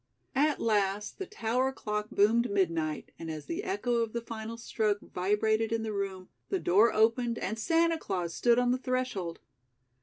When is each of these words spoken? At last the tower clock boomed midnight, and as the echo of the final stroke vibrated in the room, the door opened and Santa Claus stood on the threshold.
At 0.33 0.59
last 0.59 1.19
the 1.19 1.27
tower 1.27 1.71
clock 1.71 2.09
boomed 2.09 2.49
midnight, 2.49 3.11
and 3.19 3.29
as 3.29 3.45
the 3.45 3.63
echo 3.63 3.97
of 3.97 4.13
the 4.13 4.21
final 4.21 4.57
stroke 4.57 4.97
vibrated 4.99 5.71
in 5.71 5.83
the 5.83 5.93
room, 5.93 6.29
the 6.49 6.57
door 6.59 6.91
opened 6.91 7.37
and 7.37 7.59
Santa 7.59 7.99
Claus 7.99 8.33
stood 8.33 8.57
on 8.57 8.71
the 8.71 8.79
threshold. 8.79 9.41